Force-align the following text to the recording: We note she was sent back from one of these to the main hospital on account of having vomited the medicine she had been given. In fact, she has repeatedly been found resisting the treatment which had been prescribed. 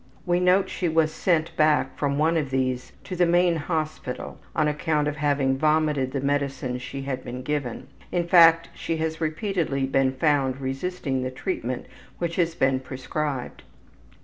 We 0.25 0.39
note 0.39 0.67
she 0.67 0.89
was 0.89 1.13
sent 1.13 1.55
back 1.55 1.95
from 1.95 2.17
one 2.17 2.35
of 2.35 2.49
these 2.49 2.91
to 3.03 3.15
the 3.15 3.27
main 3.27 3.55
hospital 3.57 4.39
on 4.55 4.67
account 4.67 5.07
of 5.07 5.17
having 5.17 5.59
vomited 5.59 6.11
the 6.11 6.19
medicine 6.21 6.79
she 6.79 7.03
had 7.03 7.23
been 7.23 7.43
given. 7.43 7.85
In 8.11 8.27
fact, 8.27 8.69
she 8.73 8.97
has 8.97 9.21
repeatedly 9.21 9.85
been 9.85 10.13
found 10.13 10.59
resisting 10.59 11.21
the 11.21 11.29
treatment 11.29 11.85
which 12.17 12.37
had 12.37 12.57
been 12.57 12.79
prescribed. 12.79 13.61